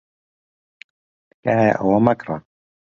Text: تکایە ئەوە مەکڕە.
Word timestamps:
تکایە 1.41 1.71
ئەوە 1.77 1.97
مەکڕە. 2.05 2.37